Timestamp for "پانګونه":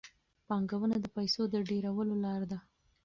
0.47-0.95